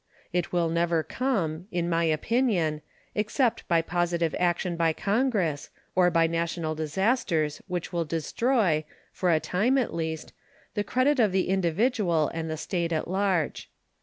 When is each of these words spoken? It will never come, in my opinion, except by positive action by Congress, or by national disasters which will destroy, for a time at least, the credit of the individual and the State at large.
It 0.33 0.51
will 0.51 0.67
never 0.69 1.03
come, 1.03 1.67
in 1.71 1.87
my 1.87 2.05
opinion, 2.05 2.81
except 3.13 3.67
by 3.67 3.83
positive 3.83 4.33
action 4.39 4.75
by 4.75 4.93
Congress, 4.93 5.69
or 5.93 6.09
by 6.09 6.25
national 6.25 6.73
disasters 6.73 7.61
which 7.67 7.93
will 7.93 8.03
destroy, 8.05 8.83
for 9.11 9.29
a 9.31 9.39
time 9.39 9.77
at 9.77 9.93
least, 9.93 10.33
the 10.73 10.83
credit 10.83 11.19
of 11.19 11.31
the 11.31 11.49
individual 11.49 12.29
and 12.33 12.49
the 12.49 12.57
State 12.57 12.91
at 12.91 13.07
large. 13.07 13.69